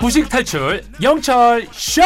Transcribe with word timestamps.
부식 0.00 0.28
탈출 0.28 0.82
영철 1.02 1.66
쇼. 1.72 2.02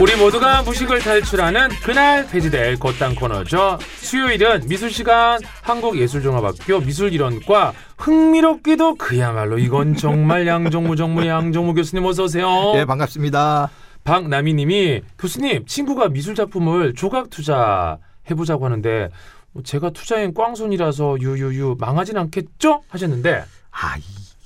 우리 0.00 0.16
모두가 0.16 0.62
무식을 0.62 1.00
탈출하는 1.00 1.68
그날 1.82 2.26
폐지될 2.26 2.78
곧땅 2.78 3.14
코너죠. 3.14 3.78
수요일은 3.98 4.62
미술시간 4.66 5.40
한국예술종합학교 5.60 6.80
미술이론과 6.80 7.74
흥미롭게도 7.98 8.94
그야말로 8.94 9.58
이건 9.58 9.94
정말 9.96 10.46
양정무 10.46 10.96
정무 10.96 11.26
양정무 11.26 11.74
교수님 11.74 12.06
어서 12.06 12.24
오세요. 12.24 12.72
예, 12.76 12.86
반갑습니다. 12.86 13.68
박나미님이 14.04 15.02
교수님 15.18 15.66
친구가 15.66 16.08
미술 16.08 16.34
작품을 16.34 16.94
조각 16.94 17.30
투자 17.30 17.98
해보자고 18.30 18.64
하는데 18.64 19.08
뭐 19.52 19.62
제가 19.62 19.90
투자인 19.90 20.32
꽝손이라서 20.34 21.18
유유유 21.20 21.76
망하진 21.78 22.16
않겠죠 22.16 22.82
하셨는데 22.88 23.44
아, 23.72 23.96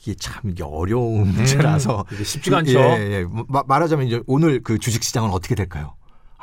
이게 0.03 0.15
참 0.15 0.55
어려운 0.63 1.29
문제라서 1.29 2.05
이게 2.13 2.25
쉽지가 2.25 2.59
않죠. 2.59 2.79
예, 2.79 3.11
예. 3.21 3.27
마- 3.49 3.63
말하자면 3.67 4.07
이제 4.07 4.21
오늘 4.27 4.63
그 4.63 4.79
주식 4.79 5.03
시장은 5.03 5.31
어떻게 5.31 5.55
될까요? 5.55 5.95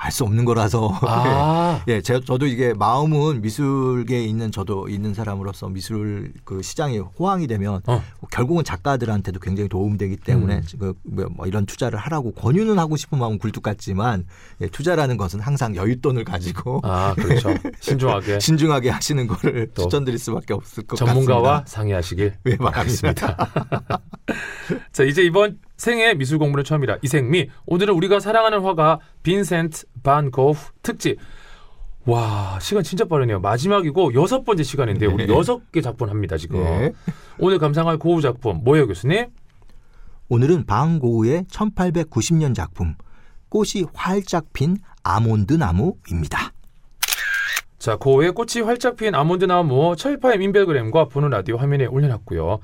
알 0.03 0.11
수 0.11 0.23
없는 0.23 0.45
거라서. 0.45 0.91
아. 1.03 1.83
예, 1.87 2.01
제, 2.01 2.19
저도 2.19 2.47
이게 2.47 2.73
마음은 2.73 3.41
미술계에 3.41 4.23
있는 4.23 4.51
저도 4.51 4.89
있는 4.89 5.13
사람으로서 5.13 5.69
미술 5.69 6.33
그 6.43 6.63
시장이 6.63 6.97
호황이 6.97 7.45
되면 7.45 7.81
어. 7.85 8.03
결국은 8.31 8.63
작가들한테도 8.63 9.39
굉장히 9.39 9.69
도움되기 9.69 10.17
때문에 10.17 10.55
음. 10.55 10.61
지금 10.63 10.93
뭐, 11.03 11.27
뭐 11.29 11.45
이런 11.45 11.67
투자를 11.67 11.99
하라고 11.99 12.33
권유는 12.33 12.79
하고 12.79 12.97
싶은 12.97 13.19
마음은 13.19 13.37
굴뚝 13.37 13.61
같지만 13.61 14.25
예, 14.61 14.67
투자라는 14.67 15.17
것은 15.17 15.39
항상 15.39 15.73
여윳돈을 15.73 16.25
가지고 16.25 16.81
아 16.83 17.13
그렇죠 17.13 17.53
신중하게 17.79 18.39
신중하게 18.39 18.89
하시는 18.89 19.27
거를 19.27 19.69
또 19.75 19.83
추천드릴 19.83 20.17
수밖에 20.17 20.55
없을 20.55 20.83
것 20.83 20.95
전문가와 20.95 21.41
같습니다. 21.41 21.63
상의하시길 21.67 22.33
네, 22.43 22.57
바라겠습니다. 22.57 23.37
자 24.91 25.03
이제 25.03 25.21
이번 25.21 25.59
생애 25.77 26.13
미술 26.13 26.37
공부는 26.37 26.63
처음이라 26.63 26.97
이생미 27.01 27.49
오늘은 27.65 27.93
우리가 27.95 28.19
사랑하는 28.19 28.61
화가 28.61 28.99
빈센트 29.23 29.85
반 30.03 30.31
고흐 30.31 30.71
특집 30.81 31.17
와 32.05 32.57
시간 32.61 32.83
진짜 32.83 33.05
빠르네요 33.05 33.39
마지막이고 33.39 34.13
여섯 34.15 34.43
번째 34.43 34.63
시간인데 34.63 35.05
우리 35.05 35.27
네. 35.27 35.33
여섯 35.33 35.71
개 35.71 35.81
작품 35.81 36.09
합니다 36.09 36.37
지금 36.37 36.63
네. 36.63 36.93
오늘 37.37 37.59
감상할 37.59 37.97
고흐 37.97 38.21
작품 38.21 38.63
뭐예요 38.63 38.87
교수님? 38.87 39.27
오늘은 40.29 40.65
방고우의 40.65 41.43
1890년 41.51 42.55
작품 42.55 42.95
꽃이 43.49 43.85
활짝 43.93 44.53
핀 44.53 44.77
아몬드 45.03 45.53
나무입니다. 45.53 46.53
자, 47.77 47.97
고흐의 47.97 48.31
꽃이 48.31 48.63
활짝 48.63 48.95
핀 48.95 49.13
아몬드 49.13 49.45
나무 49.45 49.95
철파임 49.97 50.41
인별그램과 50.41 51.05
보는 51.09 51.31
라디오 51.31 51.57
화면에 51.57 51.85
올려놨고요. 51.85 52.59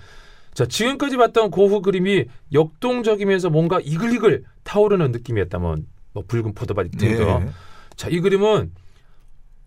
자, 0.54 0.66
지금까지 0.66 1.18
봤던 1.18 1.52
고흐 1.52 1.82
그림이 1.82 2.26
역동적이면서 2.54 3.50
뭔가 3.50 3.80
이글이글 3.82 4.46
타오르는 4.64 5.12
느낌이었다면 5.12 5.88
뭐 6.18 6.24
붉은 6.28 6.54
포도밭 6.56 6.92
등등. 6.92 7.46
네. 7.46 7.50
자, 7.96 8.10
이 8.10 8.20
그림은 8.20 8.72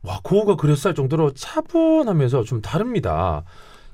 와 0.02 0.20
고흐가 0.24 0.56
그렸을 0.56 0.94
정도로 0.94 1.32
차분하면서 1.34 2.42
좀 2.44 2.60
다릅니다. 2.60 3.44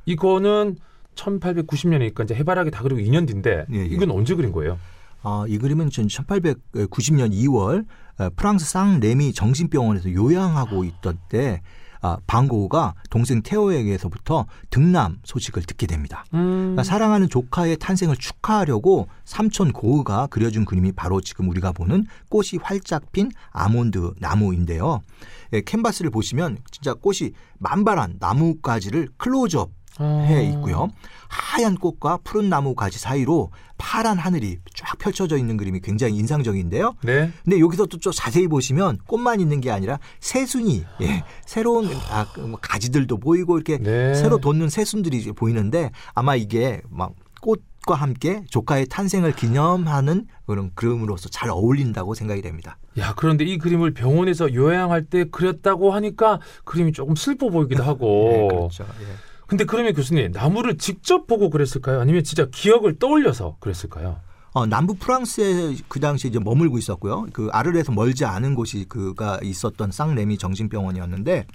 이거는 0.06 0.76
1890년이니까 1.16 2.24
이제 2.24 2.34
해바라기 2.34 2.70
다 2.70 2.82
그리고 2.82 3.00
2년 3.00 3.26
뒤인데 3.26 3.66
예, 3.72 3.78
예. 3.78 3.84
이건 3.84 4.10
언제 4.10 4.34
그린 4.34 4.52
거예요? 4.52 4.78
아, 5.22 5.44
이 5.48 5.58
그림은 5.58 5.88
1890년 5.88 7.32
2월 7.32 7.84
어, 8.18 8.30
프랑스 8.36 8.64
상 8.64 9.00
레미 9.00 9.32
정신병원에서 9.32 10.12
요양하고 10.12 10.84
있던 10.84 11.18
때 11.28 11.60
아, 12.00 12.18
방고우가 12.26 12.94
동생 13.10 13.42
테오에게서부터 13.42 14.46
등남 14.70 15.18
소식을 15.24 15.62
듣게 15.62 15.86
됩니다. 15.86 16.24
음, 16.34 16.58
그러니까 16.58 16.82
사랑하는 16.84 17.28
조카의 17.28 17.78
탄생을 17.78 18.16
축하하려고 18.16 19.08
삼촌 19.24 19.72
고흐가 19.72 20.28
그려준 20.28 20.64
그림이 20.64 20.92
바로 20.92 21.20
지금 21.20 21.48
우리가 21.48 21.72
보는 21.72 22.06
꽃이 22.28 22.60
활짝 22.62 23.12
핀 23.12 23.30
아몬드 23.50 24.12
나무인데요. 24.18 25.02
예, 25.52 25.60
캔버스를 25.60 26.10
보시면 26.10 26.58
진짜 26.70 26.94
꽃이 26.94 27.30
만발한 27.58 28.16
나무가지를 28.18 29.08
클로즈업 29.16 29.70
해 30.04 30.44
있고요. 30.50 30.88
하얀 31.28 31.76
꽃과 31.76 32.18
푸른 32.24 32.48
나무 32.48 32.74
가지 32.74 32.98
사이로 32.98 33.50
파란 33.78 34.18
하늘이 34.18 34.58
쫙 34.74 34.96
펼쳐져 34.98 35.36
있는 35.36 35.56
그림이 35.56 35.80
굉장히 35.80 36.16
인상적인데요. 36.16 36.94
네. 37.02 37.30
근데 37.44 37.60
여기서 37.60 37.86
또 37.86 37.96
좀 37.98 38.12
자세히 38.12 38.46
보시면 38.46 38.98
꽃만 39.06 39.40
있는 39.40 39.60
게 39.60 39.70
아니라 39.70 39.98
새순이, 40.20 40.84
예, 41.02 41.24
새로운 41.44 41.88
아, 42.10 42.26
그뭐 42.32 42.58
가지들도 42.60 43.18
보이고 43.18 43.56
이렇게 43.56 43.78
네. 43.78 44.14
새로 44.14 44.38
돋는 44.38 44.68
새순들이 44.68 45.32
보이는데 45.32 45.90
아마 46.14 46.36
이게 46.36 46.82
막 46.88 47.12
꽃 47.40 47.62
과 47.86 47.94
함께 47.94 48.42
조카의 48.50 48.86
탄생을 48.88 49.36
기념하는 49.36 50.26
그런 50.44 50.72
그림으로서 50.74 51.28
잘 51.28 51.50
어울린다고 51.50 52.14
생각이 52.14 52.42
됩니다. 52.42 52.78
야, 52.98 53.14
그런데 53.16 53.44
이 53.44 53.58
그림을 53.58 53.94
병원에서 53.94 54.52
요양할 54.52 55.04
때 55.04 55.26
그렸다고 55.30 55.92
하니까 55.92 56.40
그림이 56.64 56.90
조금 56.90 57.14
슬퍼 57.14 57.48
보이기도 57.48 57.84
하고. 57.84 58.28
네, 58.32 58.48
그렇죠. 58.48 58.84
예. 59.02 59.06
근데 59.46 59.64
그러면 59.64 59.94
교수님, 59.94 60.32
나무를 60.32 60.76
직접 60.76 61.26
보고 61.26 61.50
그랬을까요? 61.50 62.00
아니면 62.00 62.24
진짜 62.24 62.46
기억을 62.50 62.98
떠올려서 62.98 63.56
그랬을까요? 63.60 64.20
어, 64.52 64.66
남부 64.66 64.94
프랑스에 64.94 65.76
그 65.88 66.00
당시 66.00 66.28
이제 66.28 66.38
머물고 66.38 66.78
있었고요. 66.78 67.26
그 67.32 67.48
아르레에서 67.52 67.92
멀지 67.92 68.24
않은 68.24 68.54
곳이 68.54 68.86
그가 68.88 69.38
있었던 69.42 69.92
쌍레미 69.92 70.38
정신병원이었는데 70.38 71.46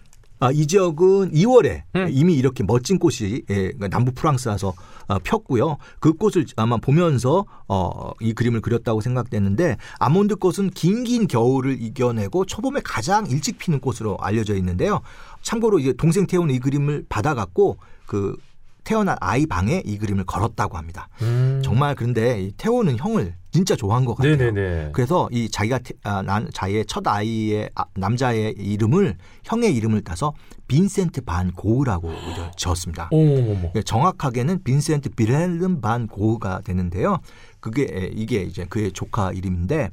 아, 0.41 0.51
이 0.51 0.65
지역은 0.65 1.33
2월에 1.33 1.83
음. 1.95 2.07
이미 2.09 2.33
이렇게 2.33 2.63
멋진 2.63 2.97
꽃이 2.97 3.43
예, 3.47 3.55
그러니까 3.55 3.89
남부 3.89 4.11
프랑스에서 4.11 4.73
어, 5.07 5.19
폈고요. 5.19 5.77
그 5.99 6.13
꽃을 6.13 6.47
아마 6.55 6.77
보면서 6.77 7.45
어, 7.67 8.11
이 8.19 8.33
그림을 8.33 8.61
그렸다고 8.61 9.01
생각되는데 9.01 9.77
아몬드 9.99 10.35
꽃은 10.37 10.71
긴긴 10.71 11.27
겨울을 11.27 11.79
이겨내고 11.79 12.45
초봄에 12.45 12.81
가장 12.83 13.27
일찍 13.27 13.59
피는 13.59 13.81
꽃으로 13.81 14.17
알려져 14.19 14.55
있는데요. 14.55 15.01
참고로 15.43 15.77
이제 15.77 15.93
동생 15.93 16.25
태우는 16.25 16.55
이 16.55 16.59
그림을 16.59 17.05
받아갖고 17.07 17.77
그 18.07 18.35
태어난 18.83 19.15
아이 19.21 19.45
방에 19.45 19.81
이 19.85 19.97
그림을 19.97 20.23
걸었다고 20.25 20.77
합니다. 20.77 21.07
음. 21.21 21.61
정말 21.63 21.95
그런데 21.95 22.41
이 22.41 22.51
태호는 22.57 22.97
형을 22.97 23.35
진짜 23.51 23.75
좋아한 23.75 24.05
것 24.05 24.15
같아요. 24.15 24.35
네네네. 24.37 24.91
그래서 24.93 25.27
이 25.31 25.49
자기가 25.49 25.79
태- 25.79 25.93
아, 26.03 26.21
난 26.21 26.49
자기의 26.53 26.85
첫 26.85 27.05
아이의 27.05 27.69
아, 27.75 27.83
남자의 27.95 28.53
이름을 28.57 29.17
형의 29.43 29.75
이름을 29.75 30.03
따서 30.03 30.33
빈센트 30.67 31.21
반 31.21 31.51
고흐라고 31.51 32.11
지었습니다. 32.55 33.09
어머머머. 33.11 33.71
예, 33.75 33.81
정확하게는 33.83 34.63
빈센트 34.63 35.09
비렐름 35.09 35.81
반 35.81 36.07
고흐가 36.07 36.61
되는데요. 36.63 37.19
그게 37.59 37.87
예, 37.93 38.09
이게 38.13 38.41
이제 38.43 38.65
그의 38.69 38.93
조카 38.93 39.31
이름인데 39.33 39.89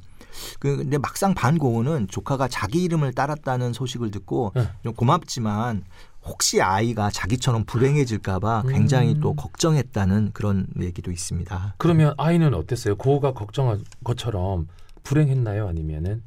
그 0.59 0.77
근데 0.77 0.97
막상 0.97 1.33
반 1.33 1.57
고흐는 1.57 2.07
조카가 2.07 2.47
자기 2.47 2.83
이름을 2.83 3.13
따랐다는 3.13 3.73
소식을 3.73 4.09
듣고 4.11 4.53
네. 4.55 4.69
좀 4.83 4.93
고맙지만 4.93 5.83
혹시 6.23 6.61
아이가 6.61 7.09
자기처럼 7.09 7.63
불행해질까봐 7.65 8.63
굉장히 8.69 9.15
음. 9.15 9.19
또 9.21 9.33
걱정했다는 9.35 10.31
그런 10.33 10.67
얘기도 10.81 11.11
있습니다. 11.11 11.75
그러면 11.77 12.13
아이는 12.17 12.53
어땠어요? 12.53 12.95
고우가 12.95 13.33
걱정한 13.33 13.83
것처럼 14.03 14.67
불행했나요? 15.03 15.67
아니면은? 15.67 16.23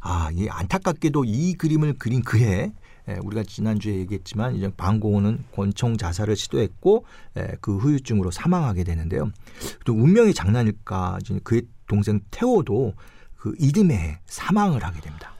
아, 0.00 0.30
이 0.32 0.48
안타깝게도 0.48 1.24
이 1.24 1.54
그림을 1.54 1.94
그린 1.94 2.22
그해 2.22 2.72
에, 3.08 3.16
우리가 3.22 3.42
지난주에 3.42 3.94
얘기했지만 3.96 4.54
이제 4.54 4.70
방고은은 4.76 5.44
권총 5.52 5.96
자살을 5.96 6.36
시도했고 6.36 7.04
에, 7.36 7.56
그 7.60 7.76
후유증으로 7.76 8.30
사망하게 8.30 8.84
되는데요. 8.84 9.30
또 9.84 9.92
운명의 9.92 10.34
장난일까 10.34 11.18
그의 11.42 11.62
동생 11.88 12.20
태호도 12.30 12.94
그 13.36 13.54
이듬해 13.58 14.20
사망을 14.26 14.84
하게 14.84 15.00
됩니다. 15.00 15.31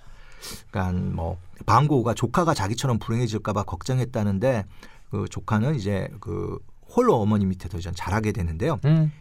그러니까 0.70 0.98
뭐 1.14 1.38
방고가 1.66 2.14
조카가 2.14 2.54
자기처럼 2.54 2.98
불행해질까봐 2.98 3.64
걱정했다는데 3.64 4.64
그 5.10 5.26
조카는 5.30 5.76
이제 5.76 6.08
그 6.20 6.58
홀로 6.94 7.16
어머니 7.16 7.46
밑에서 7.46 7.78
이제 7.78 7.90
자라게 7.94 8.32
되는데요. 8.32 8.78
음. 8.84 9.12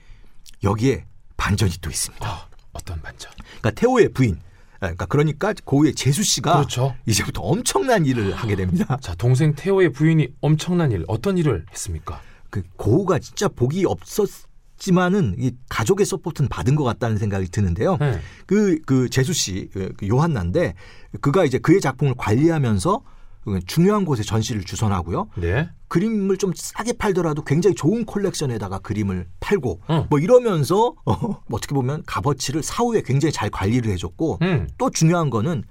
여기에 0.63 1.05
반전이 1.37 1.73
또 1.81 1.89
있습니다. 1.89 2.27
아, 2.27 2.47
어떤 2.73 3.01
반전? 3.01 3.31
그러니까 3.59 3.71
테오의 3.71 4.09
부인, 4.09 4.39
그러니까 4.79 5.05
그러니까 5.05 5.53
고흐의 5.63 5.95
제수 5.95 6.23
씨가 6.23 6.53
그렇죠. 6.53 6.95
이제부터 7.05 7.41
엄청난 7.41 8.05
일을 8.05 8.33
하게 8.33 8.55
됩니다. 8.55 8.97
자, 9.01 9.15
동생 9.15 9.53
테오의 9.53 9.91
부인이 9.91 10.27
엄청난 10.41 10.91
일, 10.91 11.05
어떤 11.07 11.37
일을 11.37 11.65
했습니까? 11.71 12.21
그 12.49 12.63
고흐가 12.77 13.19
진짜 13.19 13.47
복이 13.47 13.85
없었 13.85 14.47
지만은 14.81 15.35
이 15.37 15.51
가족의 15.69 16.07
서포트는 16.07 16.49
받은 16.49 16.75
것 16.75 16.83
같다는 16.83 17.17
생각이 17.17 17.49
드는데요. 17.49 17.97
네. 17.99 18.19
그, 18.47 18.79
그 18.87 19.09
제수 19.11 19.31
씨, 19.31 19.69
그 19.71 20.07
요한나인데 20.07 20.73
그가 21.21 21.45
이제 21.45 21.59
그의 21.59 21.79
작품을 21.79 22.15
관리하면서 22.17 23.03
그 23.43 23.59
중요한 23.67 24.05
곳에 24.05 24.23
전시를 24.23 24.63
주선하고요. 24.63 25.29
네. 25.37 25.69
그림을 25.87 26.37
좀 26.37 26.51
싸게 26.55 26.93
팔더라도 26.93 27.43
굉장히 27.43 27.75
좋은 27.75 28.05
콜렉션에다가 28.05 28.79
그림을 28.79 29.27
팔고 29.39 29.81
어. 29.87 30.07
뭐 30.09 30.17
이러면서 30.17 30.95
어, 31.05 31.43
어떻게 31.51 31.75
보면 31.75 32.01
값어치를 32.07 32.63
사후에 32.63 33.03
굉장히 33.05 33.31
잘 33.31 33.51
관리를 33.51 33.91
해줬고 33.91 34.39
음. 34.41 34.67
또 34.79 34.89
중요한 34.89 35.29
거는 35.29 35.63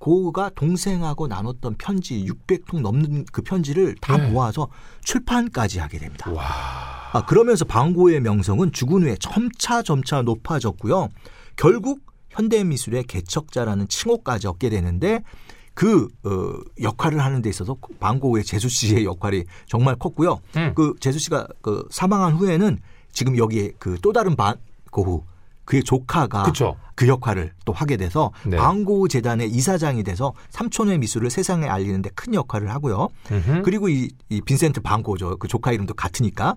고우가 0.00 0.50
동생하고 0.56 1.28
나눴던 1.28 1.76
편지 1.78 2.24
600통 2.24 2.80
넘는 2.80 3.26
그 3.30 3.42
편지를 3.42 3.94
다 4.00 4.16
네. 4.16 4.30
모아서 4.30 4.68
출판까지 5.04 5.78
하게 5.78 5.98
됩니다. 5.98 6.28
와. 6.32 6.87
아, 7.12 7.24
그러면서 7.24 7.64
방고의 7.64 8.20
명성은 8.20 8.72
죽은 8.72 9.02
후에 9.02 9.16
점차 9.20 9.82
점차 9.82 10.22
높아졌고요. 10.22 11.08
결국 11.56 12.00
현대미술의 12.30 13.04
개척자라는 13.04 13.88
칭호까지 13.88 14.46
얻게 14.46 14.68
되는데 14.68 15.22
그 15.74 16.08
어, 16.24 16.54
역할을 16.82 17.20
하는 17.20 17.40
데 17.40 17.48
있어서 17.48 17.76
방고의 18.00 18.44
재수 18.44 18.68
씨의 18.68 19.04
역할이 19.04 19.44
정말 19.66 19.94
컸고요. 19.96 20.40
음. 20.56 20.72
그 20.74 20.94
재수 21.00 21.18
씨가 21.18 21.46
그 21.62 21.86
사망한 21.90 22.34
후에는 22.34 22.78
지금 23.12 23.38
여기에 23.38 23.72
그 23.78 23.96
또 24.02 24.12
다른 24.12 24.36
반고후 24.36 25.24
그의 25.64 25.84
조카가 25.84 26.44
그쵸. 26.44 26.76
그 26.94 27.06
역할을 27.06 27.52
또 27.64 27.72
하게 27.72 27.96
돼서 27.96 28.32
네. 28.46 28.56
방고우 28.56 29.08
재단의 29.08 29.50
이사장이 29.50 30.02
돼서 30.02 30.32
삼촌의 30.50 30.98
미술을 30.98 31.30
세상에 31.30 31.68
알리는데 31.68 32.10
큰 32.14 32.34
역할을 32.34 32.70
하고요. 32.70 33.08
음흠. 33.30 33.62
그리고 33.62 33.88
이, 33.88 34.08
이 34.30 34.40
빈센트 34.40 34.80
방고죠. 34.80 35.36
그 35.36 35.46
조카 35.46 35.72
이름도 35.72 35.94
같으니까 35.94 36.50
아, 36.50 36.54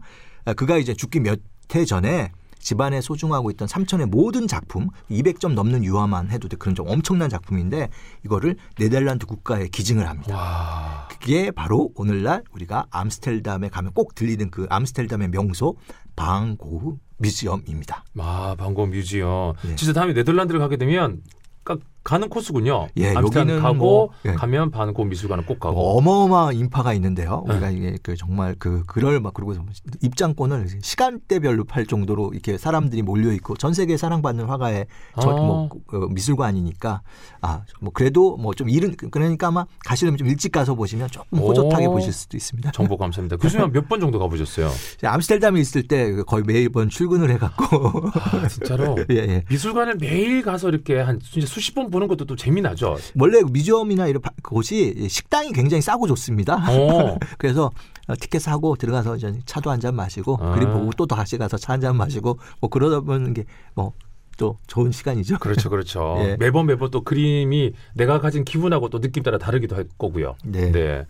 그가 0.56 0.78
이제 0.78 0.94
죽기 0.94 1.20
몇 1.20 1.40
해 1.76 1.86
전에 1.86 2.32
집안에 2.60 3.02
소중하고 3.02 3.50
있던 3.52 3.68
삼촌의 3.68 4.08
모든 4.08 4.48
작품 4.48 4.90
200점 5.10 5.54
넘는 5.54 5.84
유화만 5.84 6.30
해도 6.30 6.48
돼 6.48 6.58
그런 6.58 6.76
좀 6.76 6.88
엄청난 6.88 7.28
작품인데 7.30 7.90
이거를 8.24 8.56
네덜란드 8.78 9.26
국가에 9.26 9.68
기증을 9.68 10.08
합니다. 10.08 10.36
와. 10.36 11.08
그게 11.10 11.50
바로 11.50 11.90
오늘날 11.96 12.44
우리가 12.52 12.86
암스테르담에 12.92 13.70
가면 13.70 13.94
꼭 13.94 14.14
들리는 14.14 14.52
그 14.52 14.68
암스테르담의 14.70 15.30
명소 15.30 15.76
방고흐 16.16 16.98
뮤지엄입니다. 17.18 18.04
아, 18.20 18.56
방고 18.58 18.86
뮤지엄. 18.86 19.54
예. 19.66 19.76
진짜 19.76 19.94
다음에 19.94 20.14
네덜란드를 20.14 20.60
가게 20.60 20.78
되면 20.78 21.22
가, 21.64 21.78
가는 22.04 22.30
코스군요. 22.30 22.88
예, 22.98 23.14
여기는 23.14 23.60
가고 23.62 23.76
뭐, 23.76 24.10
예. 24.26 24.32
가면 24.32 24.72
반고 24.72 25.04
미술관은 25.06 25.46
꼭 25.46 25.60
가고. 25.60 25.98
어마어마한 25.98 26.56
인파가 26.56 26.94
있는데요. 26.94 27.44
네. 27.48 27.54
우리가 27.54 27.70
이게 27.70 27.98
그 28.02 28.16
정말 28.16 28.56
그 28.58 28.84
그럴 28.88 29.20
막 29.20 29.34
그리고 29.34 29.56
입장권을 30.02 30.68
시간대별로 30.82 31.66
팔 31.66 31.86
정도로 31.86 32.32
이렇게 32.34 32.58
사람들이 32.58 33.02
몰려 33.02 33.32
있고 33.34 33.56
전 33.56 33.74
세계에 33.74 33.98
사랑받는 33.98 34.46
화가의 34.46 34.88
저, 35.22 35.30
아. 35.30 35.34
뭐 35.34 35.70
그, 35.88 36.08
미술관이니까 36.12 37.02
아 37.42 37.62
뭐 37.80 37.92
그래도 37.94 38.38
뭐 38.38 38.52
좀 38.54 38.70
이른 38.70 38.96
그러니까 38.96 39.48
아마 39.48 39.66
가시려면 39.86 40.18
좀 40.18 40.28
일찍 40.28 40.52
가서 40.52 40.76
보시면 40.76 41.08
조금 41.10 41.40
호젓하게 41.40 41.86
오. 41.88 41.92
보실 41.94 42.12
수도 42.14 42.38
있습니다. 42.38 42.72
정보 42.72 42.98
감사합니다. 42.98 43.38
교수님 43.38 43.72
몇번 43.74 44.00
정도 44.00 44.20
가보셨어요? 44.20 44.70
암스테르담에 45.04 45.60
있을 45.60 45.88
때 45.88 46.14
거의 46.24 46.44
매번 46.46 46.90
출근을 46.90 47.30
해갖고 47.32 48.10
아, 48.14 48.48
진짜로? 48.48 48.98
예, 49.10 49.16
예. 49.16 49.44
미술관을 49.50 49.96
매일 50.00 50.42
가서 50.44 50.70
이렇게 50.70 51.00
한 51.00 51.20
수십 51.22 51.74
번 51.74 51.90
보는 51.92 52.08
것도 52.08 52.26
또 52.26 52.36
재미나죠. 52.36 52.98
원래 53.20 53.42
뮤지엄이나 53.44 54.08
이런 54.08 54.22
바- 54.22 54.32
곳이 54.44 55.08
식당이 55.10 55.52
굉장히 55.52 55.82
싸고 55.82 56.08
좋습니다. 56.08 56.56
어. 56.70 57.18
그래서 57.38 57.70
어, 58.08 58.14
티켓 58.20 58.40
사고 58.40 58.76
들어가서 58.76 59.18
이제 59.18 59.34
차도 59.46 59.70
한 59.70 59.80
잔 59.80 59.96
마시고 59.96 60.38
아. 60.42 60.54
그림 60.56 60.72
보고 60.74 60.92
또 60.98 61.06
다시 61.06 61.38
가서 61.38 61.58
차 61.58 61.74
한 61.74 61.82
잔 61.82 61.96
마시고 61.98 62.40
뭐 62.60 62.70
그러다 62.70 63.02
보는 63.02 63.34
게뭐 63.34 63.94
또 64.38 64.58
좋은 64.68 64.92
시간이죠. 64.92 65.38
그렇죠, 65.40 65.70
그렇죠. 65.70 66.16
예. 66.26 66.36
매번 66.40 66.66
매번 66.66 66.90
또 66.90 67.04
그림이 67.04 67.74
내가 67.94 68.20
가진 68.20 68.44
기분하고 68.46 68.90
또 68.90 69.00
느낌 69.00 69.22
따라 69.24 69.38
다르기도 69.38 69.76
할 69.76 69.86
거고요. 70.00 70.36
네. 70.46 71.06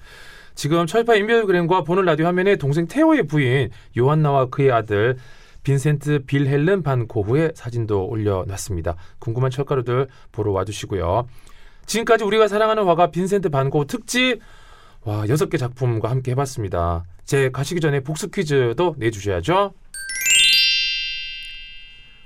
지금 0.53 0.85
철파 0.85 1.15
인별그램과 1.15 1.83
보는 1.85 2.03
라디오 2.03 2.25
화면에 2.25 2.57
동생 2.57 2.85
테오의 2.87 3.27
부인 3.27 3.69
요한나와 3.97 4.47
그의 4.47 4.71
아들 4.71 5.15
빈센트 5.63 6.23
빌헬름 6.25 6.83
반 6.83 7.07
고흐의 7.07 7.53
사진도 7.55 8.07
올려놨습니다. 8.07 8.95
궁금한 9.19 9.51
철가루들 9.51 10.07
보러 10.31 10.51
와주시고요. 10.51 11.27
지금까지 11.85 12.23
우리가 12.23 12.47
사랑하는 12.47 12.85
화가 12.85 13.11
빈센트 13.11 13.49
반 13.49 13.69
고흐 13.69 13.85
특집 13.85 14.39
와 15.03 15.27
여섯 15.29 15.49
개 15.49 15.57
작품과 15.57 16.09
함께 16.09 16.31
해봤습니다. 16.31 17.03
제 17.25 17.49
가시기 17.49 17.81
전에 17.81 18.01
복습 18.01 18.31
퀴즈도 18.33 18.95
내주셔야죠. 18.97 19.73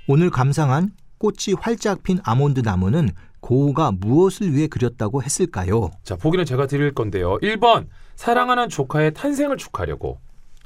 오늘 0.08 0.30
감상한 0.30 0.92
꽃이 1.18 1.56
활짝 1.60 2.04
핀 2.04 2.20
아몬드 2.24 2.60
나무는 2.60 3.10
고우가 3.40 3.92
무엇을 3.92 4.54
위해 4.54 4.68
그렸다고 4.68 5.24
했을까요? 5.24 5.92
자, 6.04 6.16
보기는 6.16 6.46
제가 6.46 6.68
드릴 6.68 6.94
건데요. 6.94 7.38
1번, 7.40 7.88
사랑하는 8.16 8.70
조카의 8.70 9.14
탄생을 9.14 9.58
축하하려고. 9.58 10.20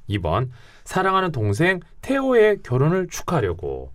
2번, 0.10 0.50
사랑하는 0.86 1.32
동생 1.32 1.80
테오의 2.02 2.60
결혼을 2.64 3.08
축하하려고. 3.10 3.92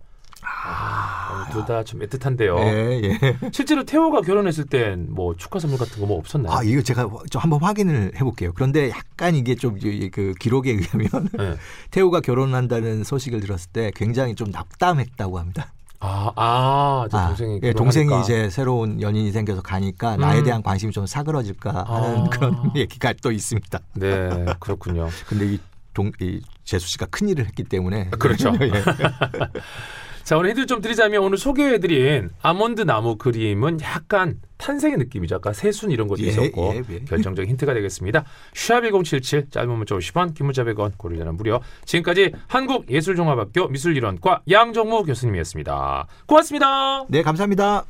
아, 0.47 1.47
둘다좀 1.51 2.01
애틋한데요. 2.01 2.59
예, 2.59 3.01
예. 3.03 3.19
실제로 3.51 3.83
테오가 3.83 4.21
결혼했을 4.21 4.65
땐 4.65 5.07
뭐 5.09 5.35
축하 5.35 5.57
선물 5.59 5.79
같은 5.79 5.99
거 5.99 6.05
뭐 6.05 6.17
없었나요? 6.19 6.53
아, 6.55 6.61
이거 6.63 6.81
제가 6.83 7.09
좀 7.31 7.41
한번 7.41 7.61
확인을 7.63 8.11
해볼게요. 8.15 8.51
그런데 8.53 8.89
약간 8.91 9.35
이게 9.35 9.55
좀 9.55 9.79
그 10.11 10.33
기록에 10.39 10.71
의하면 10.71 11.07
네. 11.33 11.55
태우가 11.91 12.21
결혼한다는 12.21 13.03
소식을 13.03 13.39
들었을 13.41 13.71
때 13.71 13.91
굉장히 13.95 14.35
좀 14.35 14.51
낙담했다고 14.51 15.39
합니다. 15.39 15.71
아, 15.99 16.31
아, 16.35 17.07
저 17.09 17.17
아, 17.17 17.27
동생이 17.27 17.59
예. 17.63 17.73
동생이 17.73 18.21
이제 18.21 18.49
새로운 18.51 19.01
연인이 19.01 19.31
생겨서 19.31 19.61
가니까 19.63 20.15
나에 20.17 20.39
음. 20.39 20.43
대한 20.43 20.61
관심이 20.61 20.91
좀 20.91 21.07
사그러질까 21.07 21.71
하는 21.87 22.25
아. 22.25 22.29
그런 22.29 22.71
얘기가 22.75 23.13
또 23.23 23.31
있습니다. 23.31 23.79
네, 23.95 24.45
그렇군요. 24.59 25.09
근데 25.27 25.53
이, 25.53 25.59
동, 25.95 26.11
이 26.21 26.39
재수 26.63 26.87
씨가 26.87 27.07
큰 27.07 27.29
일을 27.29 27.47
했기 27.47 27.63
때문에 27.63 28.11
그렇죠. 28.19 28.53
예. 28.61 28.69
자, 30.23 30.37
오늘 30.37 30.49
힌트 30.51 30.65
좀 30.65 30.81
드리자면 30.81 31.21
오늘 31.21 31.37
소개해드린 31.37 32.31
아몬드 32.41 32.81
나무 32.81 33.15
그림은 33.15 33.79
약간 33.81 34.39
탄생의 34.57 34.97
느낌이죠. 34.97 35.35
아까 35.35 35.53
새순 35.53 35.91
이런 35.91 36.07
것도 36.07 36.23
예, 36.23 36.27
있었고 36.29 36.73
예, 36.73 36.83
예. 36.89 36.99
결정적인 37.01 37.47
힌트가 37.51 37.75
되겠습니다. 37.75 38.25
샵1077 38.53 39.51
짧은 39.51 39.69
문자 39.69 39.95
50원 39.95 40.33
긴 40.33 40.47
문자 40.47 40.63
100원 40.63 40.97
고릴라는 40.97 41.37
무료 41.37 41.61
지금까지 41.85 42.31
한국예술종합학교 42.47 43.67
미술이론과 43.67 44.41
양정무 44.49 45.03
교수님이었습니다. 45.03 46.07
고맙습니다. 46.25 47.05
네, 47.07 47.21
감사합니다. 47.21 47.85